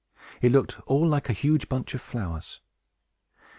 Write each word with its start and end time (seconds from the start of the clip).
It 0.41 0.51
looked 0.51 0.79
all 0.87 1.07
like 1.07 1.29
a 1.29 1.31
huge 1.31 1.69
bunch 1.69 1.93
of 1.93 2.01
flowers. 2.01 2.59